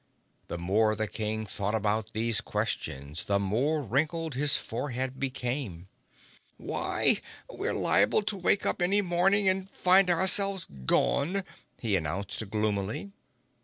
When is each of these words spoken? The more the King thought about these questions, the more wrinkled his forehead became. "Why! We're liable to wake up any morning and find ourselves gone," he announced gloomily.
The 0.47 0.57
more 0.57 0.95
the 0.95 1.07
King 1.07 1.45
thought 1.45 1.75
about 1.75 2.11
these 2.13 2.41
questions, 2.41 3.25
the 3.25 3.37
more 3.37 3.83
wrinkled 3.83 4.33
his 4.33 4.57
forehead 4.57 5.19
became. 5.19 5.89
"Why! 6.57 7.21
We're 7.47 7.75
liable 7.75 8.23
to 8.23 8.35
wake 8.35 8.65
up 8.65 8.81
any 8.81 9.01
morning 9.01 9.47
and 9.47 9.69
find 9.69 10.09
ourselves 10.09 10.65
gone," 10.87 11.43
he 11.77 11.95
announced 11.95 12.49
gloomily. 12.49 13.11